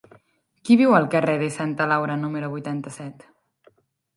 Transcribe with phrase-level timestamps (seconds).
[0.69, 3.31] Qui viu al carrer de Santa Laura número vuitanta-set?